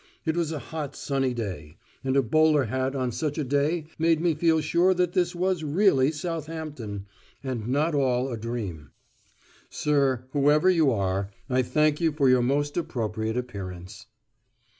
It 0.25 0.35
was 0.35 0.51
a 0.51 0.57
hot 0.57 0.95
sunny 0.95 1.31
day; 1.31 1.77
and 2.03 2.17
a 2.17 2.23
bowler 2.23 2.63
hat 2.63 2.95
on 2.95 3.11
such 3.11 3.37
a 3.37 3.43
day 3.43 3.85
made 3.99 4.19
me 4.19 4.33
feel 4.33 4.59
sure 4.59 4.95
that 4.95 5.13
this 5.13 5.35
was 5.35 5.63
really 5.63 6.11
Southampton, 6.11 7.05
and 7.43 7.67
not 7.67 7.93
all 7.93 8.31
a 8.31 8.35
dream. 8.35 8.89
Sir, 9.69 10.23
whoever 10.31 10.71
you 10.71 10.89
are, 10.91 11.29
I 11.51 11.61
thank 11.61 12.01
you 12.01 12.11
for 12.11 12.27
your 12.27 12.41
most 12.41 12.77
appropriate 12.77 13.37
appearance. 13.37 14.07